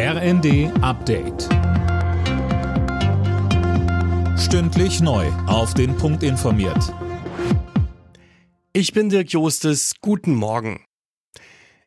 [0.00, 1.48] RND Update.
[4.38, 5.26] Stündlich neu.
[5.48, 6.94] Auf den Punkt informiert.
[8.72, 9.94] Ich bin Dirk Jostes.
[10.00, 10.84] Guten Morgen.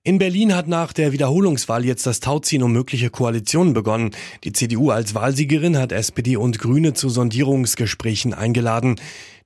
[0.03, 4.11] In Berlin hat nach der Wiederholungswahl jetzt das Tauziehen um mögliche Koalitionen begonnen.
[4.43, 8.99] Die CDU als Wahlsiegerin hat SPD und Grüne zu Sondierungsgesprächen eingeladen.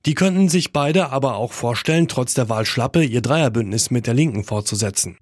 [0.06, 4.42] Die könnten sich beide aber auch vorstellen, trotz der Wahlschlappe ihr Dreierbündnis mit der Linken
[4.42, 5.18] fortzusetzen.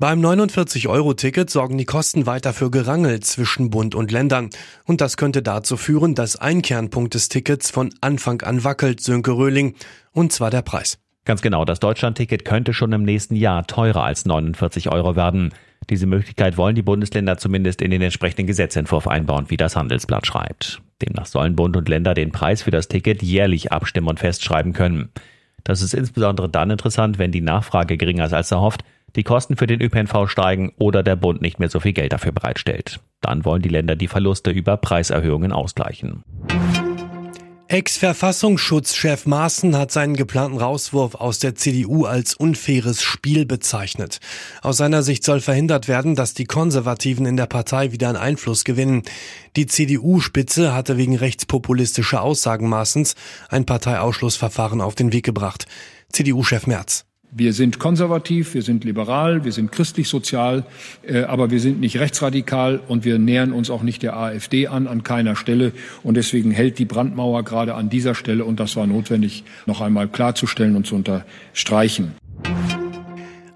[0.00, 4.48] Beim 49-Euro-Ticket sorgen die Kosten weiter für Gerangel zwischen Bund und Ländern.
[4.86, 9.32] Und das könnte dazu führen, dass ein Kernpunkt des Tickets von Anfang an wackelt, Sönke
[9.32, 9.74] Röhling.
[10.12, 10.98] Und zwar der Preis.
[11.26, 15.52] Ganz genau, das Deutschlandticket könnte schon im nächsten Jahr teurer als 49 Euro werden.
[15.90, 20.80] Diese Möglichkeit wollen die Bundesländer zumindest in den entsprechenden Gesetzentwurf einbauen, wie das Handelsblatt schreibt.
[21.02, 25.10] Demnach sollen Bund und Länder den Preis für das Ticket jährlich abstimmen und festschreiben können.
[25.62, 28.82] Das ist insbesondere dann interessant, wenn die Nachfrage geringer ist als erhofft,
[29.16, 32.32] die Kosten für den ÖPNV steigen oder der Bund nicht mehr so viel Geld dafür
[32.32, 33.00] bereitstellt.
[33.20, 36.24] Dann wollen die Länder die Verluste über Preiserhöhungen ausgleichen.
[37.70, 44.18] Ex-Verfassungsschutzchef Maaßen hat seinen geplanten Rauswurf aus der CDU als unfaires Spiel bezeichnet.
[44.60, 48.64] Aus seiner Sicht soll verhindert werden, dass die Konservativen in der Partei wieder an Einfluss
[48.64, 49.04] gewinnen.
[49.54, 53.14] Die CDU-Spitze hatte wegen rechtspopulistischer Aussagen Maaßens
[53.48, 55.66] ein Parteiausschlussverfahren auf den Weg gebracht.
[56.12, 57.04] CDU-Chef Merz.
[57.32, 60.64] Wir sind konservativ, wir sind liberal, wir sind christlich-sozial,
[61.06, 64.88] äh, aber wir sind nicht rechtsradikal und wir nähern uns auch nicht der AfD an,
[64.88, 65.72] an keiner Stelle.
[66.02, 70.08] Und deswegen hält die Brandmauer gerade an dieser Stelle, und das war notwendig, noch einmal
[70.08, 72.14] klarzustellen und zu unterstreichen.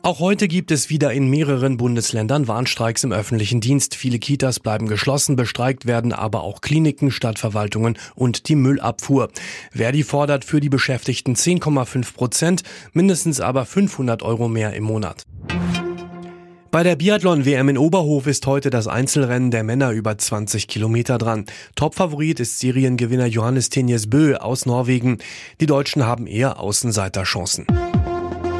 [0.04, 3.94] Auch heute gibt es wieder in mehreren Bundesländern Warnstreiks im öffentlichen Dienst.
[3.94, 9.30] Viele Kitas bleiben geschlossen, bestreikt werden aber auch Kliniken, Stadtverwaltungen und die Müllabfuhr.
[9.72, 15.22] Verdi fordert für die Beschäftigten 10,5 Prozent, mindestens aber 500 Euro mehr im Monat.
[16.70, 21.46] Bei der Biathlon-WM in Oberhof ist heute das Einzelrennen der Männer über 20 Kilometer dran.
[21.76, 25.16] Topfavorit ist Seriengewinner Johannes Tenjes Bö aus Norwegen.
[25.62, 27.66] Die Deutschen haben eher Außenseiterchancen.